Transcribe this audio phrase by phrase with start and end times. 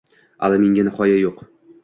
[0.47, 1.37] Alamingga nihoya yo’q